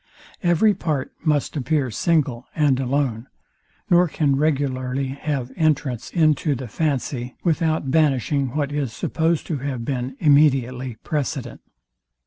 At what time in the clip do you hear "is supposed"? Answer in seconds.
8.71-9.45